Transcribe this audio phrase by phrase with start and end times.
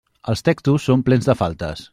[0.31, 1.89] Els textos són plens de faltes.